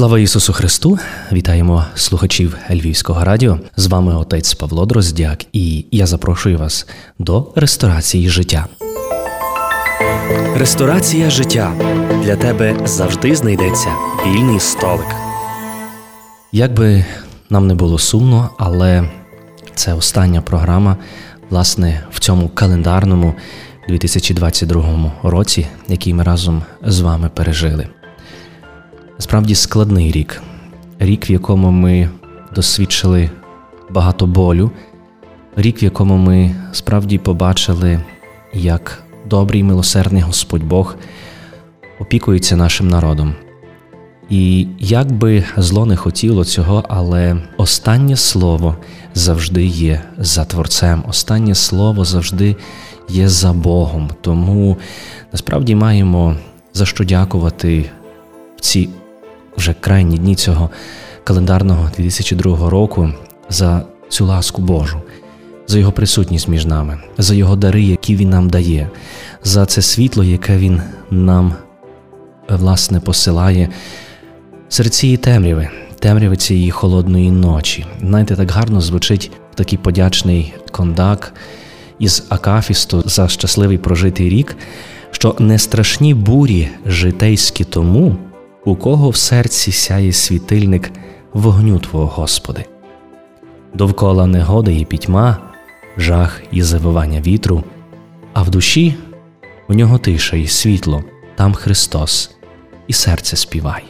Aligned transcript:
Слава 0.00 0.18
Ісусу 0.18 0.52
Христу! 0.52 0.98
Вітаємо 1.32 1.84
слухачів 1.94 2.56
Львівського 2.70 3.24
радіо. 3.24 3.58
З 3.76 3.86
вами 3.86 4.16
отець 4.16 4.54
Павло 4.54 4.86
Дроздяк, 4.86 5.44
і 5.52 5.84
я 5.90 6.06
запрошую 6.06 6.58
вас 6.58 6.86
до 7.18 7.52
ресторації 7.54 8.28
життя. 8.28 8.66
Ресторація 10.56 11.30
життя 11.30 11.72
для 12.24 12.36
тебе 12.36 12.76
завжди 12.84 13.36
знайдеться 13.36 13.88
вільний 14.26 14.60
столик. 14.60 15.06
Як 16.52 16.74
би 16.74 17.04
нам 17.50 17.66
не 17.66 17.74
було 17.74 17.98
сумно, 17.98 18.50
але 18.58 19.10
це 19.74 19.94
остання 19.94 20.40
програма, 20.40 20.96
власне, 21.50 22.04
в 22.10 22.20
цьому 22.20 22.48
календарному 22.48 23.34
2022 23.88 25.12
році, 25.22 25.66
який 25.88 26.14
ми 26.14 26.22
разом 26.22 26.62
з 26.82 27.00
вами 27.00 27.30
пережили. 27.34 27.88
Справді 29.20 29.54
складний 29.54 30.12
рік, 30.12 30.42
рік, 30.98 31.30
в 31.30 31.32
якому 31.32 31.70
ми 31.70 32.08
досвідчили 32.54 33.30
багато 33.90 34.26
болю, 34.26 34.70
рік, 35.56 35.82
в 35.82 35.84
якому 35.84 36.16
ми 36.16 36.54
справді 36.72 37.18
побачили, 37.18 38.00
як 38.52 39.02
добрий 39.26 39.62
милосердний 39.62 40.22
Господь 40.22 40.64
Бог 40.64 40.96
опікується 41.98 42.56
нашим 42.56 42.88
народом. 42.88 43.34
І 44.30 44.66
як 44.78 45.12
би 45.12 45.44
зло 45.56 45.86
не 45.86 45.96
хотіло 45.96 46.44
цього, 46.44 46.84
але 46.88 47.36
останнє 47.56 48.16
слово 48.16 48.76
завжди 49.14 49.64
є 49.64 50.02
за 50.18 50.44
Творцем, 50.44 51.04
останнє 51.08 51.54
слово 51.54 52.04
завжди 52.04 52.56
є 53.08 53.28
за 53.28 53.52
Богом. 53.52 54.10
Тому 54.20 54.76
насправді 55.32 55.74
маємо 55.74 56.36
за 56.74 56.86
що 56.86 57.04
дякувати 57.04 57.90
в 58.56 58.60
ці 58.60 58.88
вже 59.56 59.74
крайні 59.80 60.18
дні 60.18 60.34
цього 60.34 60.70
календарного 61.24 61.90
2002 61.96 62.70
року 62.70 63.12
за 63.48 63.82
цю 64.08 64.26
ласку 64.26 64.62
Божу, 64.62 65.02
за 65.66 65.78
його 65.78 65.92
присутність 65.92 66.48
між 66.48 66.66
нами, 66.66 66.98
за 67.18 67.34
його 67.34 67.56
дари, 67.56 67.82
які 67.82 68.16
він 68.16 68.30
нам 68.30 68.50
дає, 68.50 68.90
за 69.44 69.66
це 69.66 69.82
світло, 69.82 70.24
яке 70.24 70.56
він 70.58 70.82
нам 71.10 71.54
власне 72.48 73.00
посилає 73.00 73.68
серед 74.68 74.94
цієї 74.94 75.16
темряви, 75.16 75.68
темряви 75.98 76.36
цієї 76.36 76.70
холодної 76.70 77.30
ночі. 77.30 77.86
Знаєте, 78.00 78.36
так 78.36 78.50
гарно 78.50 78.80
звучить 78.80 79.30
такий 79.54 79.78
подячний 79.78 80.54
кондак 80.70 81.32
із 81.98 82.26
Акафісту 82.28 83.02
за 83.06 83.28
щасливий 83.28 83.78
прожитий 83.78 84.28
рік, 84.28 84.56
що 85.10 85.36
не 85.38 85.58
страшні 85.58 86.14
бурі 86.14 86.68
житейські 86.86 87.64
тому 87.64 88.16
у 88.64 88.76
кого 88.76 89.10
в 89.10 89.16
серці 89.16 89.72
сяє 89.72 90.12
світильник 90.12 90.92
вогню 91.32 91.78
Твого 91.78 92.06
Господи. 92.06 92.64
Довкола 93.74 94.26
негода 94.26 94.70
і 94.70 94.84
пітьма, 94.84 95.36
жах 95.96 96.42
і 96.50 96.62
завивання 96.62 97.20
вітру, 97.20 97.64
а 98.32 98.42
в 98.42 98.50
душі 98.50 98.94
у 99.68 99.74
нього 99.74 99.98
тиша 99.98 100.36
і 100.36 100.46
світло, 100.46 101.04
там 101.36 101.54
Христос, 101.54 102.30
і 102.86 102.92
серце 102.92 103.36
співає. 103.36 103.84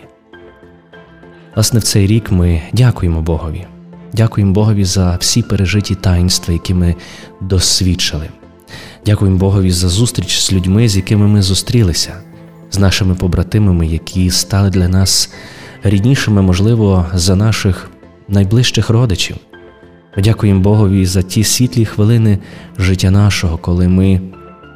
Власне, 1.55 1.81
в 1.81 1.83
цей 1.83 2.07
рік 2.07 2.33
ми 2.33 2.63
дякуємо 2.73 3.23
Богові, 3.23 3.67
дякуємо 4.13 4.53
Богові 4.53 4.85
за 4.85 5.17
всі 5.17 5.43
пережиті 5.43 5.95
таїнства, 5.95 6.53
які 6.53 6.75
ми 6.75 6.95
досвідчили. 7.41 8.29
Дякуємо 9.07 9.39
Богові 9.39 9.71
за 9.71 9.89
зустріч 9.89 10.39
з 10.39 10.53
людьми, 10.53 10.89
з 10.89 10.97
якими 10.97 11.27
ми 11.27 11.43
зустрілися 11.43 12.15
з 12.71 12.79
нашими 12.79 13.15
побратимами, 13.15 13.87
які 13.87 14.31
стали 14.31 14.71
для 14.71 14.89
нас 14.89 15.33
ріднішими, 15.83 16.43
можливо, 16.43 17.07
за 17.15 17.37
наших 17.37 17.91
найближчих 18.29 18.91
родичів. 18.91 19.37
Ми 20.17 20.23
дякуємо 20.23 20.61
Богові 20.61 21.07
за 21.07 21.23
ті 21.23 21.45
світлі 21.45 21.85
хвилини 21.85 22.39
життя 22.79 23.11
нашого, 23.11 23.59
коли 23.59 23.89
ми 23.89 24.21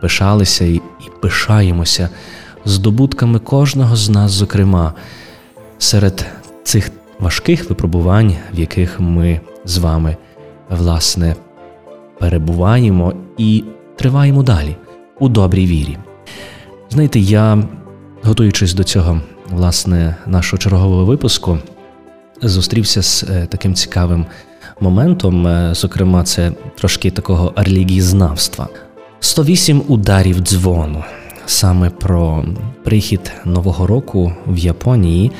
пишалися 0.03 0.65
і 0.65 0.81
пишаємося 1.22 2.09
здобутками 2.65 3.38
кожного 3.38 3.97
з 3.97 4.11
нас, 4.11 4.31
зокрема, 4.31 4.93
серед 5.78 6.26
цих 6.65 6.91
важких 7.19 7.71
випробувань, 7.71 8.37
в 8.55 8.59
яких 8.61 9.00
ми 9.00 9.41
з 9.65 9.78
вами, 9.78 10.16
власне, 10.71 11.37
перебуваємо 12.19 13.12
і 13.38 13.65
триваємо 13.97 14.43
далі 14.43 14.76
у 15.21 15.28
добрій 15.28 15.66
вірі. 15.66 15.99
Знаєте, 16.91 17.21
я 17.21 17.65
Готуючись 18.27 18.75
до 18.75 18.85
цього, 18.85 19.21
власне, 19.51 20.17
нашого 20.27 20.59
чергового 20.59 21.05
випуску, 21.05 21.59
зустрівся 22.43 23.03
з 23.03 23.23
е, 23.23 23.47
таким 23.51 23.75
цікавим 23.75 24.27
моментом. 24.81 25.47
Е, 25.47 25.75
зокрема, 25.75 26.25
це 26.25 26.53
трошки 26.79 27.11
такого 27.11 27.53
релігієзнавства. 27.57 28.69
108 29.21 29.83
ударів 29.89 30.39
дзвону. 30.39 31.05
Саме 31.47 31.91
про 31.91 32.45
прихід 32.85 33.33
Нового 33.45 33.87
року 33.87 34.33
в 34.47 34.59
Японії. 34.59 35.33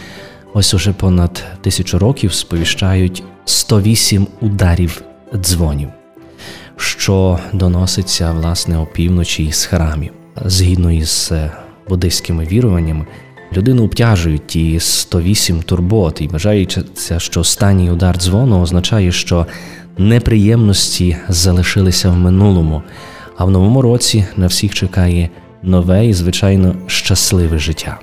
Ось 0.55 0.75
уже 0.75 0.93
понад 0.93 1.45
тисячу 1.61 1.99
років 1.99 2.33
сповіщають 2.33 3.23
108 3.45 4.27
ударів 4.41 5.03
дзвонів, 5.35 5.89
що 6.77 7.39
доноситься 7.53 8.33
власне 8.33 8.79
опівночі 8.79 9.53
з 9.53 9.65
храмів. 9.65 10.13
Згідно 10.45 10.93
із 10.93 11.33
буддийськими 11.89 12.45
віруваннями, 12.45 13.07
людину 13.57 13.85
обтяжують 13.85 14.47
ті 14.47 14.81
108 14.81 15.63
турбот, 15.63 16.21
і 16.21 16.29
вважається, 16.29 16.85
що 17.19 17.41
останній 17.41 17.91
удар 17.91 18.17
дзвону 18.19 18.61
означає, 18.61 19.13
що 19.13 19.47
неприємності 19.99 21.17
залишилися 21.29 22.11
в 22.11 22.17
минулому, 22.17 22.83
а 23.37 23.45
в 23.45 23.51
новому 23.51 23.83
році 23.83 24.27
на 24.37 24.47
всіх 24.47 24.75
чекає 24.75 25.31
нове 25.63 26.07
і, 26.07 26.13
звичайно, 26.13 26.77
щасливе 26.87 27.59
життя. 27.59 27.99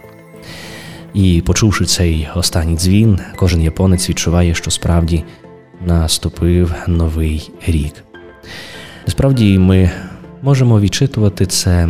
І, 1.14 1.44
почувши 1.46 1.86
цей 1.86 2.28
останній 2.36 2.78
дзвін, 2.78 3.20
кожен 3.36 3.62
японець 3.62 4.10
відчуває, 4.10 4.54
що 4.54 4.72
справді 4.72 5.24
наступив 5.86 6.74
новий 6.88 7.52
рік. 7.68 7.94
Насправді 9.08 9.60
ми 9.60 9.92
можемо 10.42 10.80
відчитувати 10.80 11.46
це 11.46 11.90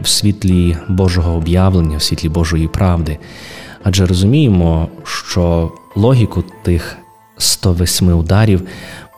в 0.00 0.08
світлі 0.08 0.76
Божого 0.88 1.36
об'явлення, 1.36 1.96
в 1.96 2.02
світлі 2.02 2.28
Божої 2.28 2.68
правди. 2.68 3.18
Адже 3.82 4.06
розуміємо, 4.06 4.88
що 5.04 5.72
логіку 5.96 6.44
тих 6.62 6.96
108 7.38 8.18
ударів 8.18 8.62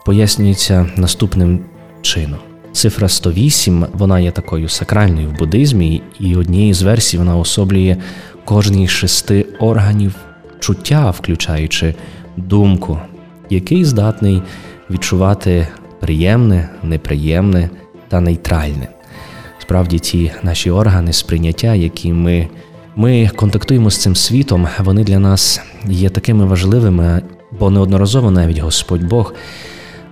пояснюється 0.05 0.87
наступним 0.97 1.61
чином. 2.03 2.39
Цифра 2.73 3.09
108 3.09 3.87
вона 3.93 4.21
є 4.21 4.31
такою 4.31 4.69
сакральною 4.69 5.29
в 5.29 5.39
буддизмі, 5.39 6.03
і 6.21 6.37
однією 6.37 6.75
з 6.75 6.83
версій 6.83 7.19
вона 7.19 7.37
особлює 7.37 7.97
кожний 8.45 8.87
з 8.87 8.91
шести 8.91 9.47
органів 9.61 10.15
чуття, 10.61 11.11
включаючи 11.11 11.95
думку, 12.37 12.99
який 13.51 13.85
здатний 13.85 14.43
відчувати 14.91 15.69
приємне, 16.01 16.69
неприємне 16.83 17.71
та 18.09 18.21
нейтральне 18.21 18.89
справді 19.71 19.99
ті 19.99 20.33
наші 20.43 20.71
органи 20.71 21.13
сприйняття, 21.13 21.75
які 21.75 22.13
ми 22.13 22.49
ми 22.97 23.31
контактуємо 23.37 23.91
з 23.91 23.97
цим 23.97 24.17
світом, 24.17 24.69
вони 24.79 25.05
для 25.05 25.19
нас 25.19 25.61
є 25.87 26.11
такими 26.11 26.45
важливими, 26.45 27.23
бо 27.59 27.71
неодноразово 27.71 28.31
навіть 28.31 28.59
Господь 28.59 29.05
Бог, 29.05 29.35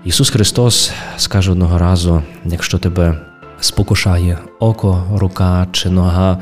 Ісус 0.05 0.31
Христос 0.31 0.93
скаже 1.17 1.53
одного 1.53 1.79
разу: 1.79 2.23
якщо 2.45 2.79
тебе 2.79 3.21
спокушає 3.61 4.39
око, 4.61 5.05
рука 5.15 5.67
чи 5.73 5.91
нога, 5.91 6.39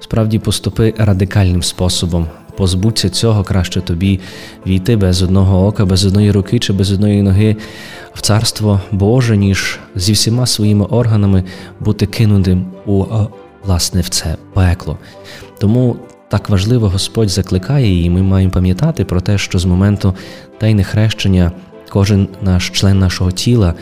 справді 0.00 0.38
поступи 0.38 0.94
радикальним 0.98 1.62
способом. 1.62 2.26
Позбудься 2.58 3.08
цього, 3.08 3.44
краще 3.44 3.80
тобі 3.80 4.20
війти 4.66 4.96
без 4.96 5.22
одного 5.22 5.66
ока, 5.66 5.84
без 5.84 6.06
одної 6.06 6.30
руки 6.30 6.58
чи 6.58 6.72
без 6.72 6.92
одної 6.92 7.22
ноги 7.22 7.56
в 8.14 8.20
царство 8.20 8.80
Боже, 8.92 9.36
ніж 9.36 9.78
зі 9.94 10.12
всіма 10.12 10.46
своїми 10.46 10.84
органами 10.84 11.44
бути 11.80 12.06
кинутим 12.06 12.66
у 12.86 13.04
власне 13.64 14.00
в 14.00 14.08
це 14.08 14.36
пекло. 14.54 14.98
Тому 15.58 15.96
так 16.28 16.48
важливо 16.48 16.88
Господь 16.88 17.28
закликає, 17.28 18.04
і 18.04 18.10
ми 18.10 18.22
маємо 18.22 18.52
пам'ятати 18.52 19.04
про 19.04 19.20
те, 19.20 19.38
що 19.38 19.58
з 19.58 19.64
моменту 19.64 20.14
тайне 20.58 20.84
хрещення 20.84 21.52
кожен 21.88 22.28
наш 22.42 22.70
член 22.70 22.98
нашого 22.98 23.32
тіла. 23.32 23.74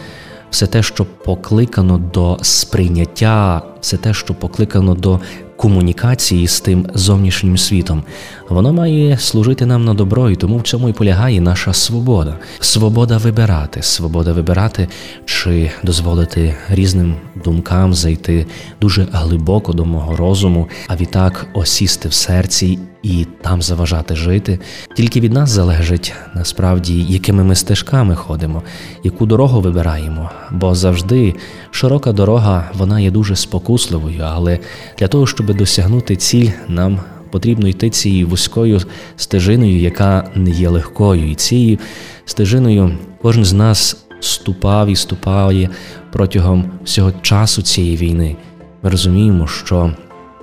Все 0.51 0.67
те, 0.67 0.83
що 0.83 1.05
покликано 1.05 1.99
до 2.15 2.39
сприйняття, 2.43 3.63
все 3.81 3.97
те, 3.97 4.15
що 4.15 4.35
покликано 4.35 4.95
до 4.95 5.21
комунікації 5.57 6.47
з 6.47 6.61
тим 6.61 6.87
зовнішнім 6.95 7.59
світом. 7.59 8.03
Воно 8.49 8.73
має 8.73 9.19
служити 9.19 9.67
нам 9.67 9.85
на 9.85 9.95
добро, 9.95 10.31
і 10.31 10.37
тому 10.37 10.59
в 10.59 10.63
цьому 10.63 10.89
і 10.89 10.93
полягає 10.93 11.41
наша 11.41 11.73
свобода. 11.73 12.37
Свобода 12.61 13.17
вибирати, 13.17 13.83
свобода 13.83 14.33
вибирати 14.33 14.89
чи 15.25 15.71
дозволити 15.83 16.55
різним 16.69 17.15
думкам 17.45 17.95
зайти 17.95 18.47
дуже 18.81 19.07
глибоко 19.13 19.73
до 19.73 19.85
мого 19.85 20.17
розуму, 20.17 20.69
а 20.89 20.97
відтак 20.97 21.47
осісти 21.55 22.09
в 22.09 22.13
серці 22.13 22.79
і 23.07 23.27
там 23.43 23.63
заважати 23.63 24.17
жити. 24.17 24.59
Тільки 24.97 25.21
від 25.21 25.33
нас 25.33 25.51
залежить 25.51 26.13
насправді, 26.35 27.03
якими 27.03 27.45
ми 27.45 27.55
стежками 27.55 28.15
ходимо, 28.15 28.63
яку 29.05 29.27
дорогу 29.27 29.61
вибираємо. 29.61 30.31
Бо 30.51 30.75
завжди 30.75 31.35
широка 31.71 32.13
дорога 32.13 32.71
вона 32.75 33.01
є 33.01 33.11
дуже 33.11 33.37
спокусливою, 33.37 34.23
але 34.25 34.59
для 34.99 35.09
того, 35.09 35.27
щоб 35.27 35.57
досягнути 35.57 36.17
ціль, 36.17 36.49
нам 36.69 37.01
потрібно 37.31 37.69
йти 37.69 37.91
цією 37.91 38.29
вузькою 38.29 38.81
стежиною, 39.17 39.79
яка 39.79 40.31
не 40.35 40.51
є 40.51 40.69
легкою, 40.69 41.31
і 41.31 41.35
цією 41.35 41.79
стежиною 42.25 42.99
кожен 43.23 43.45
з 43.45 43.53
нас 43.53 44.05
ступав 44.21 44.89
і 44.89 44.97
ступає 44.97 45.71
протягом 46.13 46.71
всього 46.85 47.13
часу 47.23 47.63
цієї 47.63 47.97
війни. 47.97 48.37
Ми 48.83 48.91
розуміємо, 48.91 49.47
що 49.47 49.93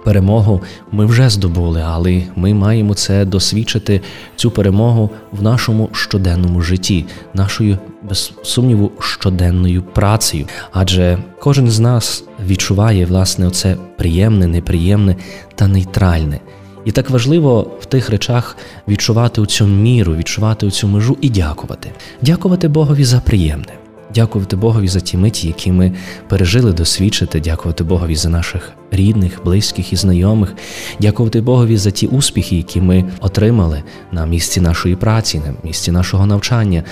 перемогу 0.03 0.61
ми 0.91 1.05
вже 1.05 1.29
здобули, 1.29 1.83
але 1.85 2.21
ми 2.35 2.53
маємо 2.53 2.93
це 2.93 3.25
досвідчити, 3.25 4.01
цю 4.35 4.51
перемогу 4.51 5.09
в 5.31 5.43
нашому 5.43 5.89
щоденному 5.93 6.61
житті, 6.61 7.05
нашою 7.33 7.77
без 8.09 8.33
сумніву 8.43 8.91
щоденною 8.99 9.83
працею. 9.83 10.47
Адже 10.71 11.17
кожен 11.39 11.69
з 11.69 11.79
нас 11.79 12.23
відчуває 12.47 13.05
власне 13.05 13.47
оце 13.47 13.75
приємне, 13.97 14.47
неприємне 14.47 15.15
та 15.55 15.67
нейтральне. 15.67 16.39
І 16.85 16.91
так 16.91 17.09
важливо 17.09 17.71
в 17.79 17.85
тих 17.85 18.09
речах 18.09 18.57
відчувати 18.87 19.45
цю 19.45 19.67
міру, 19.67 20.15
відчувати 20.15 20.69
цю 20.71 20.87
межу 20.87 21.17
і 21.21 21.29
дякувати. 21.29 21.91
Дякувати 22.21 22.67
Богові 22.67 23.03
за 23.03 23.19
приємне. 23.19 23.82
Дякувати 24.15 24.55
Богові 24.55 24.87
за 24.87 24.99
ті 24.99 25.17
миті, 25.17 25.47
які 25.47 25.71
ми 25.71 25.91
пережили 26.29 26.73
досвідчити, 26.73 27.39
дякувати 27.39 27.83
Богові 27.83 28.15
за 28.15 28.29
наших 28.29 28.71
рідних, 28.91 29.41
близьких 29.45 29.93
і 29.93 29.95
знайомих, 29.95 30.55
дякувати 30.99 31.41
Богові 31.41 31.77
за 31.77 31.91
ті 31.91 32.07
успіхи, 32.07 32.55
які 32.55 32.81
ми 32.81 33.05
отримали 33.19 33.83
на 34.11 34.25
місці 34.25 34.61
нашої 34.61 34.95
праці, 34.95 35.39
на 35.39 35.53
місці 35.63 35.91
нашого 35.91 36.25
навчання, 36.25 36.83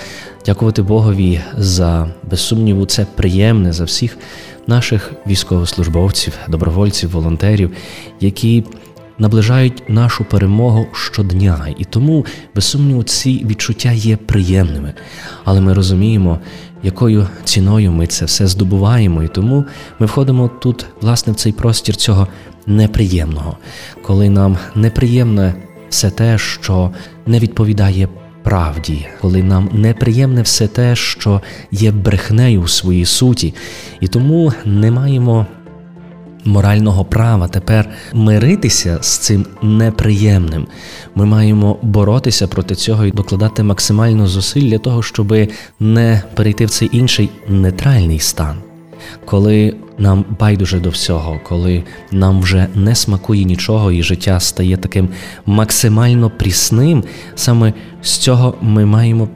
дякувати 0.46 0.82
Богові 0.82 1.40
за 1.58 2.08
без 2.30 2.40
сумніву, 2.40 2.86
це 2.86 3.06
приємне 3.14 3.72
за 3.72 3.84
всіх 3.84 4.18
наших 4.66 5.12
військовослужбовців, 5.26 6.32
добровольців, 6.48 7.10
волонтерів, 7.10 7.70
які 8.20 8.64
наближають 9.22 9.82
нашу 9.88 10.24
перемогу 10.24 10.86
щодня, 10.92 11.66
і 11.78 11.84
тому, 11.84 12.26
без 12.54 12.64
сумніву, 12.64 13.02
ці 13.02 13.44
відчуття 13.44 13.92
є 13.92 14.16
приємними. 14.16 14.94
Але 15.44 15.60
ми 15.60 15.74
розуміємо, 15.74 16.38
якою 16.82 17.28
ціною 17.44 17.92
ми 17.92 18.06
це 18.06 18.24
все 18.24 18.46
здобуваємо, 18.46 19.22
і 19.22 19.28
тому 19.28 19.64
ми 19.98 20.06
входимо 20.06 20.50
тут, 20.60 20.86
власне, 21.00 21.32
в 21.32 21.36
цей 21.36 21.52
простір 21.52 21.96
цього 21.96 22.28
неприємного, 22.66 23.56
коли 24.02 24.30
нам 24.30 24.58
неприємне 24.74 25.54
все 25.88 26.10
те, 26.10 26.38
що 26.38 26.90
не 27.26 27.38
відповідає 27.38 28.08
правді, 28.42 29.06
коли 29.20 29.42
нам 29.42 29.70
неприємне 29.72 30.42
все 30.42 30.66
те, 30.66 30.96
що 30.96 31.42
є 31.70 31.92
брехнею 31.92 32.62
в 32.62 32.70
своїй 32.70 33.04
суті, 33.04 33.54
і 34.00 34.08
тому 34.08 34.52
не 34.64 34.90
маємо 34.90 35.46
морального 36.44 37.04
права 37.04 37.48
тепер 37.48 37.88
миритися 38.12 38.98
з 39.00 39.18
цим 39.18 39.46
неприємним. 39.62 40.66
Ми 41.14 41.26
маємо 41.26 41.78
боротися 41.82 42.46
проти 42.46 42.74
цього 42.74 43.04
і 43.04 43.10
докладати 43.10 43.62
максимально 43.62 44.26
зусиль 44.26 44.70
для 44.70 44.78
того, 44.78 45.02
щоб 45.02 45.34
не 45.80 46.22
перейти 46.34 46.66
в 46.66 46.70
цей 46.70 46.88
інший 46.92 47.30
нейтральний 47.48 48.18
стан. 48.18 48.56
Коли 49.24 49.74
нам 49.98 50.24
байдуже 50.40 50.80
до 50.80 50.90
всього, 50.90 51.40
коли 51.48 51.84
нам 52.10 52.40
вже 52.40 52.66
не 52.74 52.94
смакує 52.94 53.44
нічого, 53.44 53.92
і 53.92 54.02
життя 54.02 54.40
стає 54.40 54.76
таким 54.76 55.08
максимально 55.46 56.30
прісним, 56.30 57.04
саме 57.34 57.72
з 58.02 58.16
цього 58.16 58.54
ми 58.60 58.86
маємо 58.86 59.28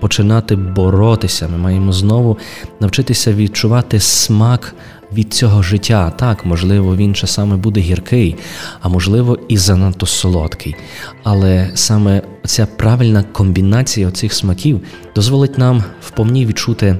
починати 0.00 0.56
боротися. 0.56 1.48
Ми 1.48 1.58
маємо 1.58 1.92
знову 1.92 2.38
навчитися 2.80 3.32
відчувати 3.32 4.00
смак 4.00 4.74
від 5.14 5.34
цього 5.34 5.62
життя. 5.62 6.10
Так, 6.10 6.46
можливо, 6.46 6.96
він 6.96 7.14
часами 7.14 7.56
буде 7.56 7.80
гіркий, 7.80 8.36
а 8.80 8.88
можливо, 8.88 9.38
і 9.48 9.56
занадто 9.56 10.06
солодкий. 10.06 10.76
Але 11.22 11.70
саме 11.74 12.22
ця 12.44 12.66
правильна 12.66 13.22
комбінація 13.22 14.10
цих 14.10 14.32
смаків 14.32 14.80
дозволить 15.14 15.58
нам 15.58 15.84
вповні 16.02 16.46
відчути. 16.46 16.96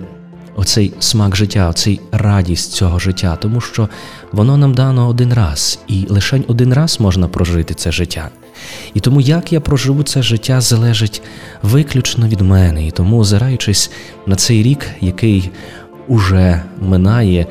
Оцей 0.57 0.93
смак 0.99 1.37
життя, 1.37 1.69
оцей 1.69 2.01
радість 2.13 2.73
цього 2.73 2.99
життя, 2.99 3.37
тому 3.37 3.61
що 3.61 3.89
воно 4.33 4.57
нам 4.57 4.75
дано 4.75 5.09
один 5.09 5.35
раз, 5.35 5.79
і 5.89 6.07
лише 6.09 6.41
один 6.49 6.75
раз 6.75 7.01
можна 7.01 7.29
прожити 7.29 7.75
це 7.75 7.93
життя. 7.93 8.31
І 8.95 9.01
тому, 9.01 9.21
як 9.21 9.53
я 9.53 9.61
проживу 9.61 10.03
це 10.03 10.23
життя, 10.23 10.61
залежить 10.61 11.23
виключно 11.63 12.29
від 12.29 12.41
мене. 12.41 12.87
І 12.87 12.91
тому, 12.91 13.19
озираючись 13.19 13.91
на 14.27 14.37
цей 14.37 14.63
рік, 14.63 14.87
який 15.01 15.51
уже 16.09 16.63
минає, 16.81 17.47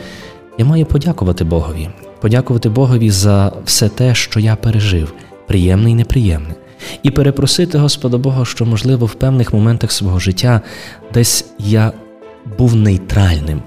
я 0.61 0.65
маю 0.65 0.85
подякувати 0.85 1.43
Богові, 1.43 1.89
подякувати 2.19 2.69
Богові 2.69 3.11
за 3.11 3.51
все 3.65 3.89
те, 3.89 4.15
що 4.15 4.39
я 4.39 4.55
пережив, 4.55 5.13
приємне 5.47 5.91
і 5.91 5.95
неприємне, 5.95 6.55
і 7.03 7.11
перепросити 7.11 7.77
Господа 7.77 8.17
Бога, 8.17 8.45
що, 8.45 8.65
можливо, 8.65 9.05
в 9.05 9.13
певних 9.13 9.53
моментах 9.53 9.91
свого 9.91 10.19
життя 10.19 10.61
десь 11.13 11.45
я 11.59 11.91
був 12.57 12.75
нейтральним. 12.75 13.61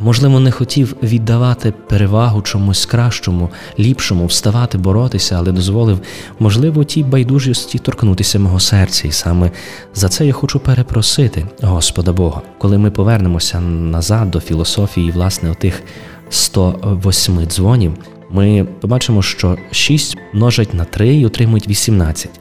Можливо, 0.00 0.40
не 0.40 0.50
хотів 0.50 0.96
віддавати 1.02 1.72
перевагу 1.88 2.42
чомусь 2.42 2.86
кращому, 2.86 3.50
ліпшому, 3.78 4.26
вставати, 4.26 4.78
боротися, 4.78 5.36
але 5.38 5.52
дозволив, 5.52 6.00
можливо, 6.38 6.84
тій 6.84 7.02
байдужості 7.02 7.78
торкнутися 7.78 8.38
мого 8.38 8.60
серця, 8.60 9.08
і 9.08 9.12
саме 9.12 9.50
за 9.94 10.08
це 10.08 10.26
я 10.26 10.32
хочу 10.32 10.60
перепросити 10.60 11.46
Господа 11.62 12.12
Бога, 12.12 12.42
коли 12.58 12.78
ми 12.78 12.90
повернемося 12.90 13.60
назад 13.60 14.30
до 14.30 14.40
філософії, 14.40 15.10
власне, 15.10 15.50
отих 15.50 15.82
108 16.30 17.46
дзвонів, 17.46 17.94
ми 18.30 18.66
побачимо, 18.80 19.22
що 19.22 19.56
6 19.70 20.16
множать 20.32 20.74
на 20.74 20.84
3 20.84 21.16
і 21.16 21.26
отримують 21.26 21.68
18. 21.68 22.40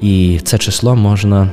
І 0.00 0.40
це 0.44 0.58
число 0.58 0.96
можна 0.96 1.50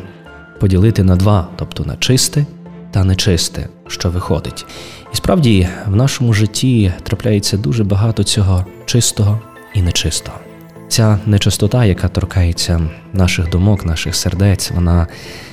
поділити 0.60 1.04
на 1.04 1.16
2, 1.16 1.48
тобто 1.56 1.86
на 1.86 1.98
чисте 1.98 2.46
та 2.92 3.04
нечисте, 3.04 3.70
що 3.88 4.10
виходить. 4.10 4.66
І 5.14 5.16
справді 5.16 5.68
в 5.88 5.96
нашому 5.96 6.34
житті 6.34 6.94
трапляється 7.04 7.58
дуже 7.58 7.84
багато 7.84 8.24
цього 8.24 8.66
чистого 8.86 9.40
і 9.74 9.82
нечистого. 9.82 10.38
Ця 10.88 11.20
нечистота, 11.26 11.86
яка 11.86 12.08
торкається 12.08 12.82
наших 13.14 13.50
думок, 13.50 13.86
наших 13.86 14.16
сердець, 14.16 14.72
вона 14.72 15.08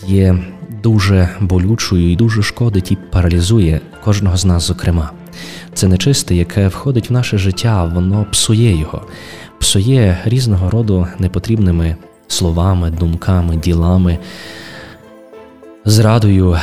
є 0.06 0.38
дуже 0.82 1.28
болючою 1.40 2.12
і 2.12 2.16
дуже 2.16 2.42
шкодить 2.42 2.92
і 2.92 2.98
паралізує 3.10 3.80
кожного 4.04 4.36
з 4.36 4.44
нас, 4.44 4.62
зокрема. 4.62 5.10
Це 5.82 5.88
нечисте, 5.88 6.34
яке 6.34 6.68
входить 6.68 7.10
в 7.10 7.12
наше 7.12 7.38
життя, 7.38 7.84
воно 7.84 8.26
псує 8.32 8.78
його, 8.80 9.02
псує 9.58 10.18
різного 10.24 10.70
роду 10.70 11.06
непотрібними 11.18 11.96
словами, 12.28 12.90
думками, 12.90 13.56
ділами, 13.56 14.18
зрадою, 15.84 16.58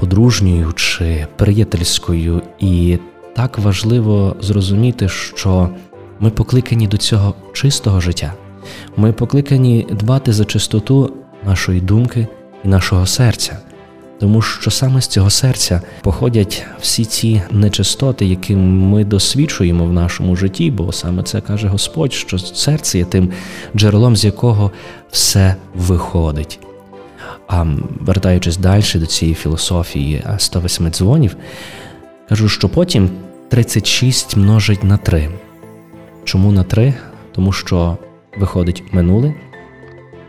подружньою 0.00 0.72
чи 0.72 1.26
приятельською. 1.36 2.42
І 2.58 2.98
так 3.36 3.58
важливо 3.58 4.36
зрозуміти, 4.40 5.08
що 5.08 5.70
ми 6.20 6.30
покликані 6.30 6.86
до 6.86 6.96
цього 6.96 7.34
чистого 7.52 8.00
життя. 8.00 8.32
Ми 8.96 9.12
покликані 9.12 9.86
дбати 9.90 10.32
за 10.32 10.44
чистоту 10.44 11.12
нашої 11.46 11.80
думки 11.80 12.26
і 12.64 12.68
нашого 12.68 13.06
серця 13.06 13.58
тому 14.22 14.42
що 14.42 14.70
саме 14.70 15.00
з 15.00 15.06
цього 15.06 15.30
серця 15.30 15.82
походять 16.02 16.66
всі 16.80 17.04
ці 17.04 17.42
нечистоти, 17.50 18.26
які 18.26 18.56
ми 18.56 19.04
досвідчуємо 19.04 19.84
в 19.84 19.92
нашому 19.92 20.36
житті, 20.36 20.70
бо 20.70 20.92
саме 20.92 21.22
це 21.22 21.40
каже 21.40 21.68
Господь, 21.68 22.12
що 22.12 22.38
серце 22.38 22.98
є 22.98 23.04
тим 23.04 23.32
джерелом, 23.76 24.16
з 24.16 24.24
якого 24.24 24.70
все 25.10 25.56
виходить. 25.74 26.58
А 27.48 27.66
вертаючись 28.00 28.56
далі 28.56 28.82
до 28.94 29.06
цієї 29.06 29.34
філософії 29.34 30.24
108 30.38 30.90
дзвонів, 30.90 31.36
кажу, 32.28 32.48
що 32.48 32.68
потім 32.68 33.10
36 33.48 34.36
множить 34.36 34.84
на 34.84 34.96
3. 34.96 35.28
Чому 36.24 36.52
на 36.52 36.64
3? 36.64 36.94
Тому 37.32 37.52
що 37.52 37.96
виходить 38.36 38.82
минуле, 38.92 39.34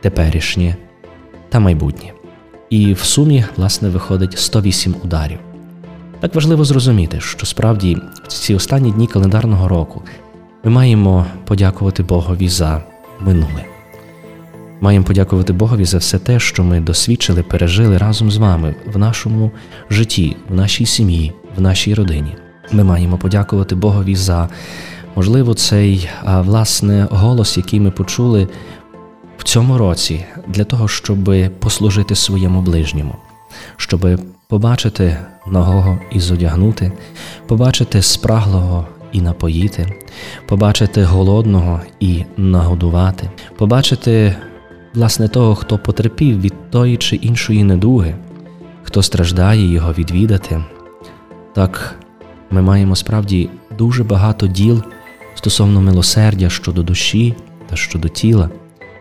теперішнє 0.01 0.75
та 1.49 1.59
майбутнє. 1.59 2.13
І 2.73 2.93
в 2.93 2.99
сумі, 2.99 3.45
власне, 3.57 3.89
виходить 3.89 4.39
108 4.39 4.95
ударів. 5.03 5.39
Так 6.19 6.35
важливо 6.35 6.65
зрозуміти, 6.65 7.19
що 7.19 7.45
справді 7.45 7.97
в 8.23 8.27
ці 8.27 8.55
останні 8.55 8.91
дні 8.91 9.07
календарного 9.07 9.67
року 9.67 10.01
ми 10.63 10.71
маємо 10.71 11.25
подякувати 11.45 12.03
Богові 12.03 12.49
за 12.49 12.83
минуле. 13.19 13.65
Маємо 14.81 15.05
подякувати 15.05 15.53
Богові 15.53 15.85
за 15.85 15.97
все 15.97 16.19
те, 16.19 16.39
що 16.39 16.63
ми 16.63 16.79
досвідчили, 16.79 17.43
пережили 17.43 17.97
разом 17.97 18.31
з 18.31 18.37
вами 18.37 18.75
в 18.93 18.97
нашому 18.97 19.51
житті, 19.89 20.35
в 20.49 20.55
нашій 20.55 20.85
сім'ї, 20.85 21.33
в 21.57 21.61
нашій 21.61 21.93
родині. 21.93 22.35
Ми 22.71 22.83
маємо 22.83 23.17
подякувати 23.17 23.75
Богові 23.75 24.15
за, 24.15 24.49
можливо, 25.15 25.53
цей 25.53 26.09
власне 26.25 27.07
голос, 27.11 27.57
який 27.57 27.79
ми 27.79 27.91
почули 27.91 28.47
в 29.43 29.45
цьому 29.45 29.77
році 29.77 30.25
для 30.47 30.63
того, 30.63 30.87
щоб 30.87 31.35
послужити 31.59 32.15
своєму 32.15 32.61
ближньому, 32.61 33.15
щоб 33.77 34.07
побачити 34.47 35.17
ногого 35.47 35.99
і 36.11 36.19
зодягнути, 36.19 36.91
побачити 37.47 38.01
спраглого 38.01 38.87
і 39.11 39.21
напоїти, 39.21 39.93
побачити 40.47 41.03
голодного 41.03 41.81
і 41.99 42.25
нагодувати, 42.37 43.29
побачити 43.57 44.35
власне 44.93 45.27
того, 45.27 45.55
хто 45.55 45.77
потерпів 45.77 46.41
від 46.41 46.71
тої 46.71 46.97
чи 46.97 47.15
іншої 47.15 47.63
недуги, 47.63 48.15
хто 48.83 49.03
страждає 49.03 49.71
його 49.73 49.93
відвідати. 49.93 50.63
Так 51.55 51.95
ми 52.51 52.61
маємо 52.61 52.95
справді 52.95 53.49
дуже 53.77 54.03
багато 54.03 54.47
діл 54.47 54.83
стосовно 55.35 55.81
милосердя 55.81 56.49
щодо 56.49 56.83
душі 56.83 57.35
та 57.69 57.75
щодо 57.75 58.07
тіла, 58.07 58.49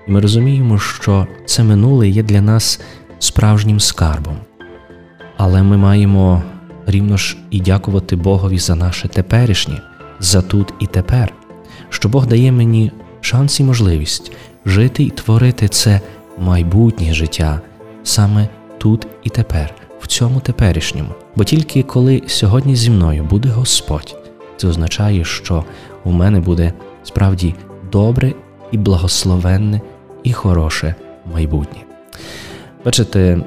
і 0.08 0.10
ми 0.10 0.20
розуміємо, 0.20 0.78
що 0.78 1.26
це 1.44 1.64
минуле 1.64 2.08
є 2.08 2.22
для 2.22 2.40
нас 2.40 2.80
справжнім 3.18 3.80
скарбом. 3.80 4.36
Але 5.36 5.62
ми 5.62 5.76
маємо 5.76 6.42
рівно 6.86 7.16
ж 7.16 7.36
і 7.50 7.60
дякувати 7.60 8.16
Богові 8.16 8.58
за 8.58 8.74
наше 8.74 9.08
теперішнє, 9.08 9.80
за 10.20 10.42
тут 10.42 10.74
і 10.80 10.86
тепер, 10.86 11.32
що 11.88 12.08
Бог 12.08 12.26
дає 12.26 12.52
мені 12.52 12.92
шанс 13.20 13.60
і 13.60 13.64
можливість 13.64 14.32
жити 14.66 15.02
і 15.02 15.10
творити 15.10 15.68
це 15.68 16.00
майбутнє 16.38 17.14
життя 17.14 17.60
саме 18.02 18.48
тут 18.78 19.06
і 19.22 19.30
тепер, 19.30 19.74
в 20.00 20.06
цьому 20.06 20.40
теперішньому. 20.40 21.10
Бо 21.36 21.44
тільки 21.44 21.82
коли 21.82 22.22
сьогодні 22.26 22.76
зі 22.76 22.90
мною 22.90 23.24
буде 23.24 23.48
Господь, 23.48 24.16
це 24.56 24.68
означає, 24.68 25.24
що 25.24 25.64
у 26.04 26.12
мене 26.12 26.40
буде 26.40 26.72
справді 27.02 27.54
добре 27.92 28.32
і 28.72 28.78
благословенне 28.78 29.80
і 30.22 30.32
хороше 30.32 30.94
майбутнє. 31.32 31.80
Бачите, 32.84 33.38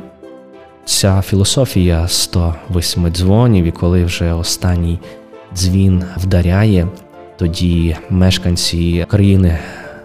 ця 0.85 1.21
філософія 1.21 2.07
108 2.07 3.09
дзвонів, 3.09 3.65
і 3.65 3.71
коли 3.71 4.05
вже 4.05 4.33
останній 4.33 4.99
дзвін 5.55 6.03
вдаряє, 6.17 6.87
тоді 7.37 7.95
мешканці 8.09 9.05
країни 9.09 9.59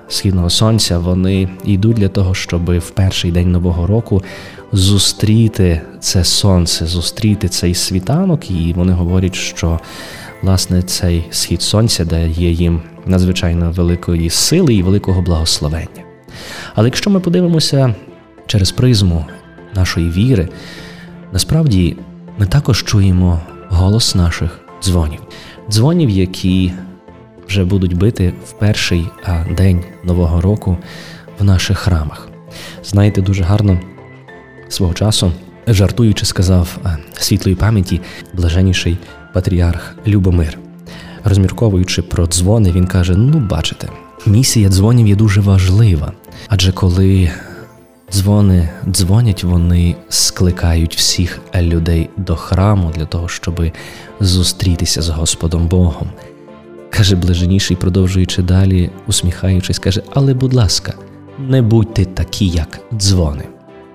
східного 0.09 0.51
сонця 0.51 0.99
вони 0.99 1.49
йдуть 1.65 1.97
для 1.97 2.09
того, 2.09 2.35
щоб 2.35 2.79
в 2.79 2.91
перший 2.91 3.33
день 3.33 3.53
нового 3.53 3.87
року 3.87 4.23
зустріти 4.73 5.81
це 6.01 6.25
сонце, 6.25 6.87
зустріти 6.87 7.49
цей 7.49 7.75
світанок, 7.75 8.51
і 8.51 8.73
вони 8.73 8.93
говорять, 8.93 9.35
що 9.35 9.81
власне 10.43 10.83
цей 10.83 11.25
схід 11.31 11.63
сонця 11.63 12.05
дає 12.05 12.53
їм 12.53 12.83
надзвичайно 13.07 13.71
великої 13.71 14.31
сили 14.31 14.75
і 14.75 14.83
великого 14.83 15.23
благословення. 15.23 16.10
Але 16.75 16.89
якщо 16.89 17.11
ми 17.11 17.21
подивимося 17.21 17.95
через 18.47 18.73
призму 18.73 19.27
нашої 19.75 20.11
віри, 20.11 20.49
насправді 21.33 21.97
ми 22.39 22.47
також 22.47 22.85
чуємо 22.85 23.41
голос 23.69 24.15
наших 24.15 24.61
дзвонів, 24.83 25.21
дзвонів, 25.71 26.11
які 26.11 26.73
вже 27.49 27.65
будуть 27.65 27.97
бити 27.97 28.35
в 28.47 28.53
перший 28.53 29.07
день 29.57 29.85
Нового 30.05 30.41
року 30.41 30.79
в 31.39 31.45
наших 31.45 31.79
храмах. 31.79 32.29
Знаєте, 32.85 33.23
дуже 33.23 33.43
гарно 33.43 33.81
свого 34.69 34.95
часу, 34.95 35.33
жартуючи, 35.67 36.27
сказав 36.27 36.79
світлої 37.13 37.57
пам'яті 37.57 38.01
блаженніший 38.35 38.99
патріарх 39.35 39.95
Любомир. 40.07 40.59
Розмірковуючи 41.25 42.03
про 42.03 42.27
дзвони, 42.27 42.73
він 42.73 42.87
каже: 42.87 43.15
Ну, 43.17 43.39
бачите, 43.39 43.89
місія 44.27 44.69
дзвонів 44.69 45.07
є 45.07 45.17
дуже 45.17 45.41
важлива, 45.41 46.13
адже 46.49 46.73
коли 46.73 47.31
дзвони 48.13 48.69
дзвонять, 48.89 49.45
вони 49.45 49.97
скликають 50.09 50.97
всіх 50.97 51.41
людей 51.55 52.11
до 52.17 52.37
храму 52.37 52.93
для 52.97 53.05
того, 53.07 53.29
щоб 53.29 53.63
зустрітися 54.21 55.03
з 55.03 55.09
Господом 55.09 55.69
Богом. 55.69 56.11
Каже 56.91 57.17
блаженіший, 57.17 57.77
продовжуючи 57.77 58.43
далі, 58.43 58.91
усміхаючись, 59.07 59.79
каже: 59.79 60.03
Але, 60.11 60.35
будь 60.35 60.55
ласка, 60.55 60.95
не 61.39 61.63
будьте 61.63 62.05
такі, 62.05 62.49
як 62.49 62.81
дзвони, 62.95 63.45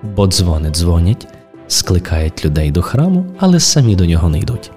бо 0.02 0.26
дзвони 0.26 0.70
дзвонять, 0.70 1.28
скликають 1.68 2.44
людей 2.44 2.70
до 2.70 2.82
храму, 2.82 3.26
але 3.38 3.60
самі 3.60 3.96
до 3.96 4.06
нього 4.06 4.28
не 4.28 4.38
йдуть. 4.38 4.70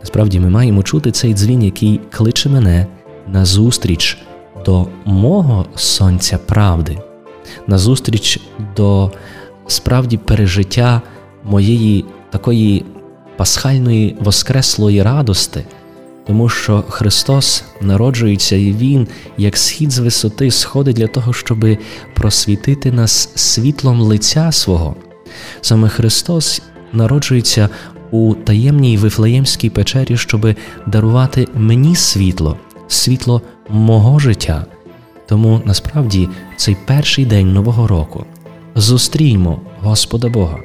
Насправді 0.00 0.40
ми 0.40 0.50
маємо 0.50 0.82
чути 0.82 1.10
цей 1.10 1.34
дзвін, 1.34 1.62
який 1.62 2.00
кличе 2.10 2.48
мене 2.48 2.86
на 3.26 3.44
зустріч 3.44 4.18
до 4.64 4.86
мого 5.04 5.66
сонця 5.74 6.38
правди, 6.38 6.98
на 7.66 7.78
зустріч 7.78 8.40
до 8.76 9.10
справді 9.66 10.16
пережиття 10.16 11.02
моєї 11.44 12.04
такої 12.30 12.84
пасхальної 13.36 14.16
воскреслої 14.20 15.02
радости, 15.02 15.64
тому 16.26 16.48
що 16.48 16.84
Христос 16.88 17.64
народжується 17.80 18.56
і 18.56 18.72
Він, 18.72 19.08
як 19.38 19.56
схід 19.56 19.90
з 19.90 19.98
висоти, 19.98 20.50
сходить 20.50 20.96
для 20.96 21.06
того, 21.06 21.32
щоб 21.32 21.66
просвітити 22.14 22.92
нас 22.92 23.30
світлом 23.34 24.00
лиця 24.00 24.52
свого. 24.52 24.96
Саме 25.60 25.88
Христос 25.88 26.62
народжується 26.92 27.68
у 28.10 28.34
таємній 28.34 28.96
вифлеємській 28.96 29.70
печері, 29.70 30.16
щоб 30.16 30.54
дарувати 30.86 31.46
мені 31.54 31.96
світло, 31.96 32.56
світло 32.88 33.42
мого 33.68 34.18
життя. 34.18 34.66
Тому 35.26 35.62
насправді 35.64 36.28
цей 36.56 36.76
перший 36.86 37.26
день 37.26 37.52
Нового 37.52 37.86
року. 37.86 38.24
Зустріймо 38.74 39.60
Господа 39.80 40.28
Бога, 40.28 40.58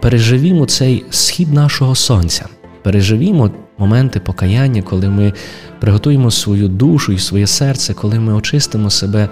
переживімо 0.00 0.66
цей 0.66 1.04
схід 1.10 1.52
нашого 1.52 1.94
сонця, 1.94 2.46
переживімо 2.82 3.50
моменти 3.78 4.20
покаяння, 4.20 4.82
коли 4.82 5.08
ми 5.08 5.32
приготуємо 5.80 6.30
свою 6.30 6.68
душу 6.68 7.12
і 7.12 7.18
своє 7.18 7.46
серце, 7.46 7.94
коли 7.94 8.18
ми 8.20 8.34
очистимо 8.34 8.90
себе 8.90 9.28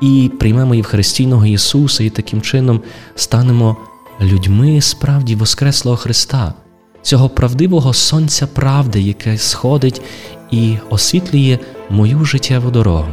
і 0.00 0.30
приймемо 0.40 0.74
Євхаристійного 0.74 1.46
Ісуса, 1.46 2.04
і 2.04 2.10
таким 2.10 2.40
чином 2.40 2.80
станемо 3.14 3.76
людьми 4.20 4.80
справді 4.80 5.34
Воскреслого 5.34 5.96
Христа 5.96 6.54
цього 7.02 7.28
правдивого 7.28 7.92
сонця 7.92 8.46
правди, 8.46 9.00
яке 9.00 9.38
сходить 9.38 10.02
і 10.50 10.76
освітлює 10.90 11.58
мою 11.90 12.24
життєву 12.24 12.70
дорогу. 12.70 13.08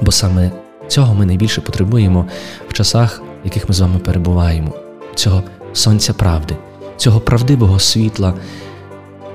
Бо 0.00 0.12
саме 0.12 0.50
цього 0.88 1.14
ми 1.14 1.26
найбільше 1.26 1.60
потребуємо 1.60 2.26
в 2.68 2.72
часах, 2.72 3.22
в 3.42 3.44
яких 3.44 3.68
ми 3.68 3.74
з 3.74 3.80
вами 3.80 3.98
перебуваємо, 3.98 4.72
цього 5.14 5.42
сонця 5.72 6.12
правди, 6.12 6.56
цього 6.96 7.20
правдивого 7.20 7.78
світла, 7.78 8.34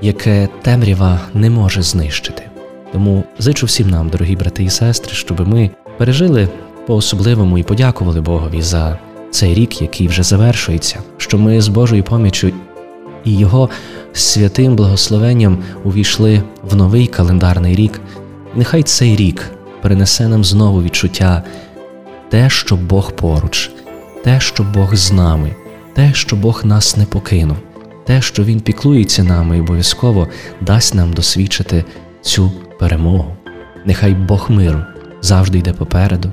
яке 0.02 0.50
темрява 0.62 1.20
не 1.34 1.50
може 1.50 1.82
знищити. 1.82 2.44
Тому 2.92 3.24
зичу 3.40 3.66
всім 3.66 3.90
нам, 3.90 4.10
дорогі 4.10 4.36
брати 4.36 4.64
і 4.64 4.70
сестри, 4.70 5.14
щоб 5.14 5.48
ми 5.48 5.70
пережили 5.98 6.50
по-особливому 6.88 7.58
і 7.58 7.64
подякували 7.64 8.22
Богові 8.22 8.62
за 8.62 9.00
цей 9.32 9.54
рік, 9.54 9.82
який 9.82 10.08
вже 10.08 10.24
завершується, 10.24 11.00
що 11.18 11.38
ми 11.38 11.62
з 11.62 11.68
Божою 11.68 12.04
поміччю 12.04 12.52
і 13.30 13.38
його 13.38 13.70
святим 14.14 14.76
благословенням 14.76 15.58
увійшли 15.84 16.44
в 16.64 16.76
новий 16.76 17.08
календарний 17.08 17.76
рік. 17.76 18.02
Нехай 18.56 18.84
цей 18.84 19.16
рік 19.16 19.52
принесе 19.82 20.28
нам 20.28 20.44
знову 20.44 20.84
відчуття 20.84 21.44
те, 22.30 22.50
що 22.50 22.76
Бог 22.76 23.12
поруч, 23.12 23.72
те, 24.24 24.40
що 24.40 24.64
Бог 24.64 24.96
з 24.96 25.12
нами, 25.12 25.56
те, 25.94 26.14
що 26.14 26.36
Бог 26.36 26.62
нас 26.66 26.98
не 26.98 27.06
покинув, 27.06 27.58
те, 28.06 28.22
що 28.22 28.44
Він 28.44 28.60
піклується 28.60 29.24
нами 29.24 29.58
і 29.58 29.62
обов'язково 29.62 30.28
дасть 30.62 30.96
нам 30.96 31.14
досвідчити 31.14 31.86
цю 32.22 32.52
перемогу. 32.80 33.36
Нехай 33.86 34.14
Бог 34.14 34.46
миру 34.52 34.84
завжди 35.22 35.58
йде 35.58 35.74
попереду. 35.74 36.32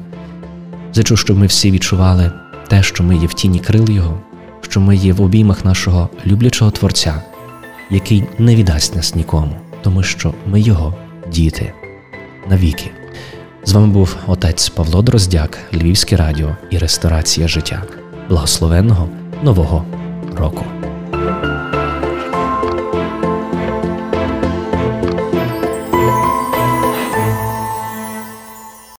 Зичу, 0.93 1.17
щоб 1.17 1.39
ми 1.39 1.47
всі 1.47 1.71
відчували 1.71 2.33
те, 2.69 2.83
що 2.83 3.05
ми 3.05 3.17
є 3.17 3.27
в 3.27 3.35
тіні 3.35 3.59
крил 3.59 3.91
Його 3.91 4.21
що 4.71 4.81
ми 4.81 4.97
є 4.97 5.13
в 5.13 5.23
обіймах 5.23 5.65
нашого 5.65 6.09
люблячого 6.27 6.71
Творця, 6.71 7.23
який 7.91 8.25
не 8.39 8.57
віддасть 8.57 8.97
нас 8.97 9.15
нікому, 9.15 9.57
тому 9.83 10.03
що 10.03 10.35
ми 10.47 10.61
Його 10.61 10.95
діти 11.33 11.73
навіки. 12.51 12.91
З 13.65 13.73
вами 13.73 13.87
був 13.87 14.17
отець 14.27 14.69
Павло 14.69 15.03
Дроздяк, 15.03 15.59
Львівське 15.75 16.17
радіо 16.17 16.57
і 16.71 16.79
ресторація 16.79 17.49
життя. 17.49 17.83
Благословенного 18.29 19.09
Нового 19.43 19.85
року! 20.37 20.86